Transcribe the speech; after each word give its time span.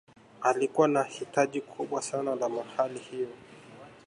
Alikuwa 0.41 0.87
na 0.87 1.03
hitaji 1.03 1.61
kubwa 1.61 2.01
sana 2.01 2.35
la 2.35 2.49
mali 2.77 2.99
hiyo 2.99 3.29